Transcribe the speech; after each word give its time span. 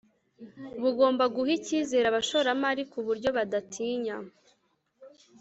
bugomba 0.81 1.23
guha 1.35 1.51
icyizere 1.57 2.05
abashoramari 2.09 2.83
ku 2.91 2.99
buryo 3.05 3.29
badatinya 3.37 4.15